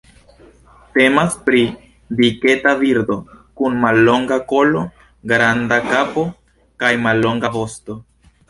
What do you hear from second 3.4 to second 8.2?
kun mallonga kolo, granda kapo kaj mallonga vosto.